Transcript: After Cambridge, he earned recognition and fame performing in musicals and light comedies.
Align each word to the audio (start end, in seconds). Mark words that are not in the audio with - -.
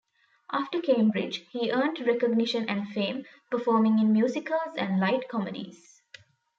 After 0.51 0.81
Cambridge, 0.81 1.45
he 1.51 1.71
earned 1.71 1.99
recognition 1.99 2.67
and 2.67 2.87
fame 2.89 3.25
performing 3.51 3.99
in 3.99 4.11
musicals 4.11 4.75
and 4.75 4.99
light 4.99 5.29
comedies. 5.29 6.01